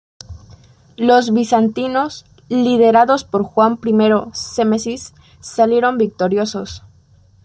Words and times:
Los 0.97 1.31
bizantinos, 1.31 2.25
liderados 2.49 3.23
por 3.23 3.43
Juan 3.43 3.77
I 3.85 4.31
Tzimisces, 4.31 5.13
salieron 5.41 5.99
victoriosos. 5.99 6.81